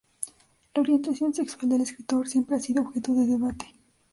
La 0.73 0.81
orientación 0.81 1.31
sexual 1.31 1.69
del 1.69 1.81
escritor 1.81 2.27
siempre 2.27 2.55
ha 2.55 2.59
sido 2.59 2.81
objeto 2.81 3.13
de 3.13 3.27
debate. 3.27 3.67